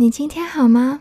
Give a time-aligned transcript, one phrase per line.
[0.00, 0.98] 你今天好吗？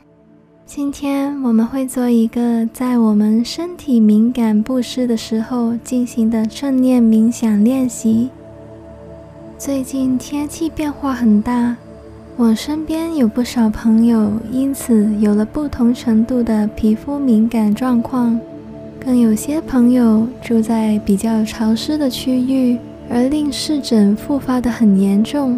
[0.66, 8.29] 今天我们会做一个在我们身体敏感不适的时候进行的正念冥想练习。
[9.57, 11.77] 最近天气变化很大，
[12.35, 18.38] 我身边有不少朋友因此有了不同程度的皮肤敏感状况，
[19.00, 22.77] 更有些朋友住在比较潮湿的区域，
[23.09, 25.57] 而令湿疹复发得很严重。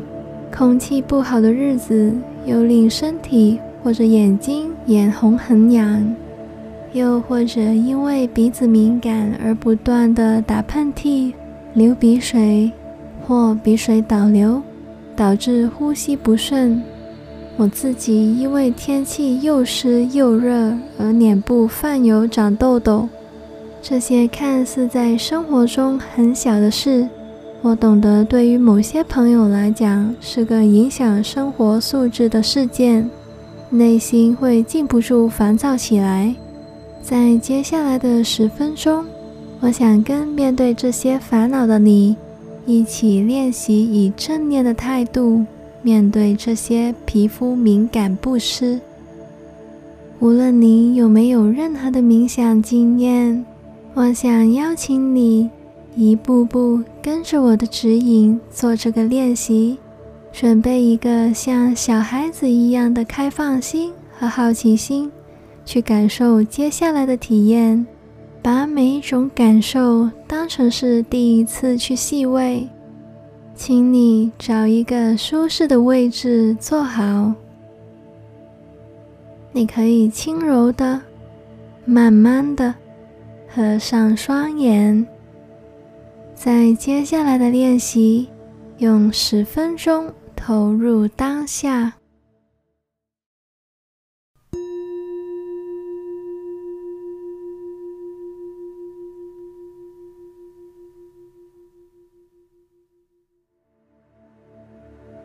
[0.55, 2.13] 空气不好的日子，
[2.45, 6.16] 又令身体或者眼睛眼红很痒，
[6.93, 11.33] 又或者因为鼻子敏感而不断地打喷嚏、
[11.73, 12.71] 流鼻水。
[13.27, 14.61] 或鼻水倒流，
[15.16, 16.81] 导致呼吸不顺。
[17.55, 23.08] 我自己因为天气又湿又热，而脸部泛油、长痘痘。
[23.80, 27.08] 这些看似在生活中很小的事，
[27.63, 33.07] 我懂得对于某些朋友来讲是个影响生活素质的事件，
[33.69, 36.33] 内心会禁不住烦躁起来。
[37.03, 39.05] 在接下来的十分钟，
[39.59, 42.16] 我想跟面对这些烦恼的你。
[42.66, 45.43] 一起练习以正念的态度
[45.81, 48.80] 面对这些皮肤敏感不适。
[50.19, 53.43] 无论你有没有任何的冥想经验，
[53.95, 55.49] 我想邀请你
[55.95, 59.78] 一步步跟着我的指引做这个练习。
[60.33, 65.11] 准备一个像小孩子一样的开放心和好奇心，
[65.66, 67.86] 去感受接下来的体验。
[68.42, 72.67] 把每一种感受当成是第一次去细味，
[73.53, 77.33] 请你找一个舒适的位置坐好。
[79.52, 81.00] 你可以轻柔的、
[81.83, 82.73] 慢慢的
[83.53, 85.05] 合上双眼。
[86.44, 88.28] 在接下来的练习，
[88.80, 91.94] 用十分钟投入当下。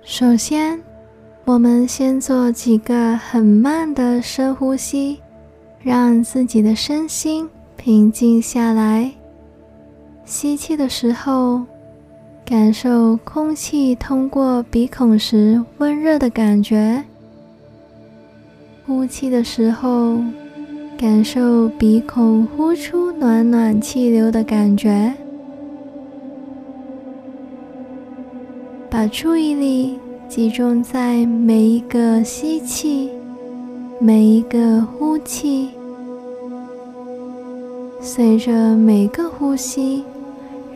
[0.04, 0.78] 首先，
[1.46, 5.18] 我们先做几个很慢的深呼吸，
[5.80, 9.10] 让自己的身心平静下来。
[10.26, 11.62] 吸气的时候，
[12.44, 17.00] 感受空气通过鼻孔时温热的感觉；
[18.84, 20.18] 呼气的时候，
[20.98, 25.14] 感受鼻孔呼出暖暖气流的感觉。
[28.90, 29.96] 把注意力
[30.28, 33.10] 集中在每一个吸气，
[34.00, 35.70] 每一个呼气。
[38.00, 40.04] 随着每个呼吸，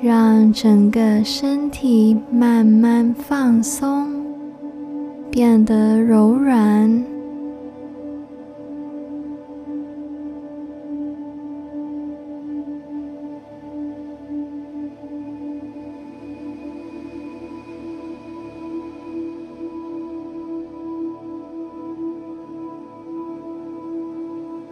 [0.03, 4.25] 让整个身体慢慢放松，
[5.31, 7.05] 变得柔软。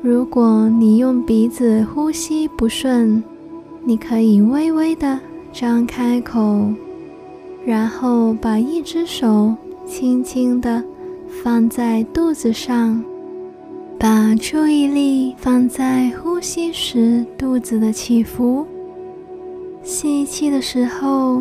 [0.01, 3.23] 如果你用鼻子呼吸不顺，
[3.89, 5.19] 你可以微微的
[5.51, 6.71] 张开口，
[7.65, 9.55] 然后把一只手
[9.87, 10.85] 轻轻的
[11.43, 13.03] 放在肚子上，
[13.99, 18.67] 把注意力放在呼吸时肚子的起伏。
[19.83, 21.41] 吸气的时候，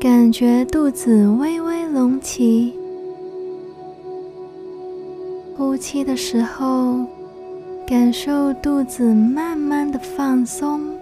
[0.00, 2.72] 感觉肚子微微隆起；
[5.56, 6.98] 呼气的时候，
[7.86, 10.93] 感受肚子慢慢的放松，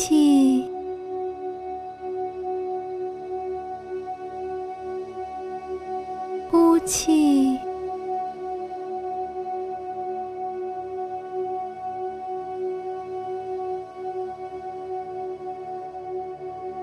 [0.00, 0.64] 气，
[6.50, 7.58] 呼气，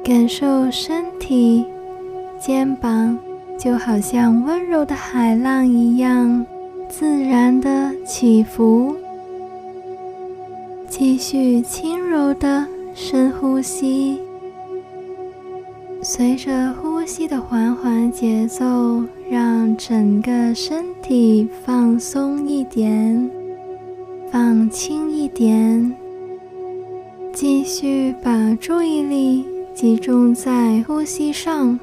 [0.03, 1.66] 感受身体、
[2.39, 3.18] 肩膀。
[3.57, 6.45] 就好像温柔的海浪一样，
[6.88, 8.95] 自然的起伏。
[10.88, 12.68] 继续轻柔的
[12.99, 14.19] 深呼吸，
[16.01, 18.65] 随着呼吸的缓缓节奏，
[19.29, 23.29] 让整个身体放松一点，
[24.31, 25.94] 放轻一点。
[27.31, 29.45] 继续把注意力
[29.75, 31.79] 集中在呼吸上。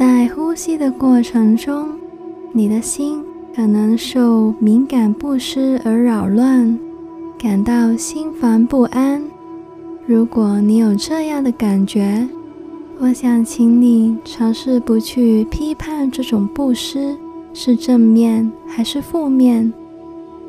[0.00, 1.90] 在呼吸的过程中，
[2.52, 3.22] 你的心
[3.54, 6.78] 可能受敏感不失而扰乱，
[7.38, 9.22] 感到心烦不安。
[10.06, 12.26] 如果你有这样的感觉，
[12.98, 17.14] 我想请你尝试不去批判这种不失
[17.52, 19.70] 是正面还是负面，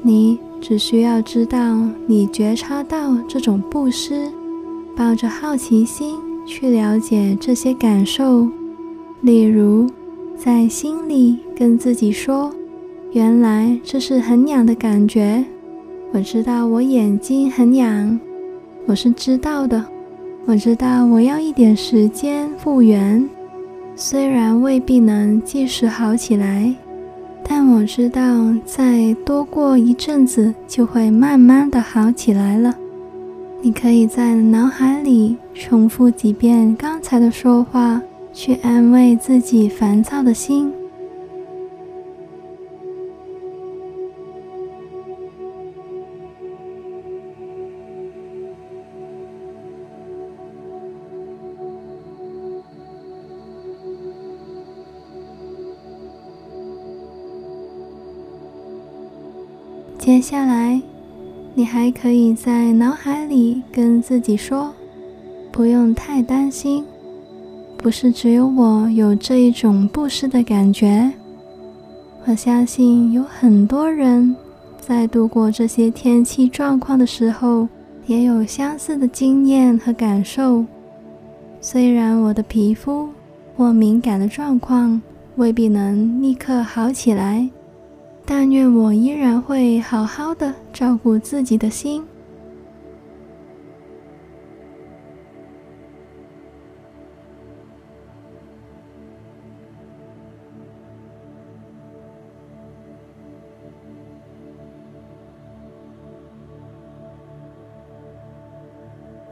[0.01, 1.77] 你只需要知道
[2.07, 4.31] 你觉察到这种不失，
[4.95, 8.47] 抱着好奇心去了解这些感受。
[9.21, 9.87] 例如，
[10.35, 12.51] 在心里跟自己说
[13.13, 15.45] ：“原来这是很痒的感觉，
[16.11, 18.19] 我知道我眼睛很痒，
[18.87, 19.85] 我是知道的，
[20.45, 23.29] 我知道我要一点时间复原，
[23.95, 26.73] 虽然未必能即时好起来，
[27.47, 28.21] 但我知道
[28.65, 32.75] 再多过一阵子就会慢慢的好起来了。”
[33.61, 38.01] 你可以在脑海里重复几遍刚才的说话。
[38.33, 40.73] 去安慰自己烦躁的心。
[59.97, 60.81] 接下来，
[61.53, 64.73] 你还可以在脑海里跟自己说
[65.51, 66.85] ：“不用太担心。”
[67.81, 71.11] 不是只有我有这一种不适的感觉，
[72.25, 74.35] 我相信有很多人
[74.79, 77.67] 在度过这些天气状况的时候，
[78.05, 80.63] 也有相似的经验和感受。
[81.59, 83.09] 虽然我的皮肤
[83.57, 85.01] 或敏感的状况
[85.35, 87.49] 未必能立刻好起来，
[88.25, 92.03] 但愿我依然会好好的照顾自己的心。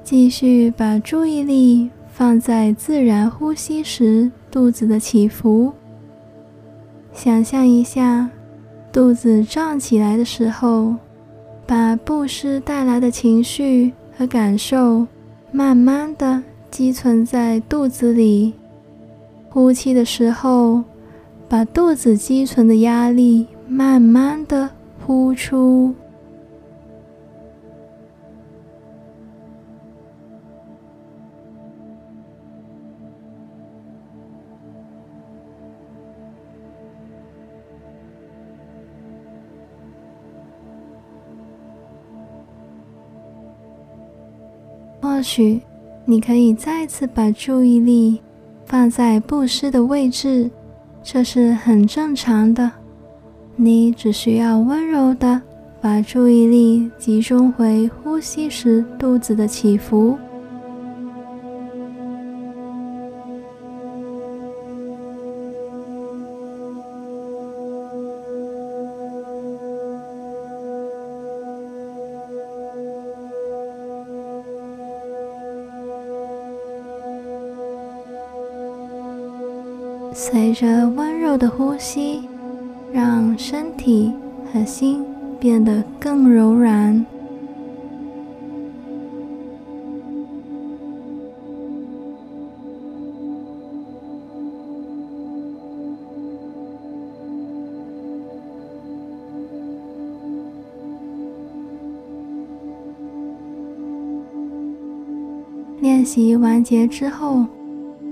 [0.09, 5.71] 继续把注意力放在自然呼吸时肚子的起伏，
[7.13, 8.27] 想象一下
[8.91, 10.95] 肚子胀起来的时候，
[11.67, 15.05] 把不失带来的情绪和感受
[15.51, 16.41] 慢慢的
[16.71, 18.53] 积存在肚子里。
[19.47, 20.83] 呼气的时候，
[21.47, 24.71] 把肚子积存的压力慢慢的
[25.05, 25.93] 呼出。
[45.19, 45.59] 或许
[46.05, 48.21] 你可以再次把注意力
[48.65, 50.49] 放在布施的位置，
[51.03, 52.71] 这是很正常的。
[53.57, 55.41] 你只需要温柔的
[55.81, 60.17] 把注意力集中回呼吸时肚子的起伏。
[80.21, 82.27] 随着温柔的呼吸，
[82.91, 84.11] 让身体
[84.51, 85.01] 和心
[85.39, 87.05] 变得更柔软。
[105.79, 107.45] 练习完结之后，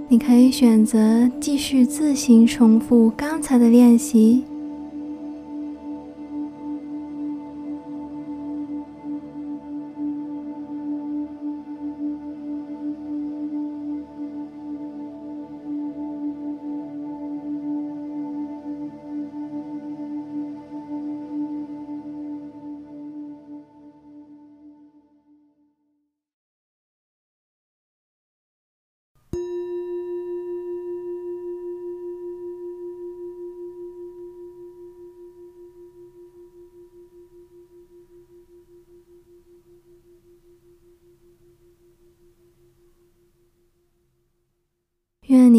[0.10, 4.46] 你可以选择继续自行重复刚才的练习。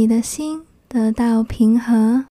[0.08, 2.24] 的心得到平和。